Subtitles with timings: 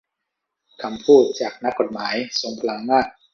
[0.81, 3.05] คำพูดจากนักกฎหมายทรงพลังมาก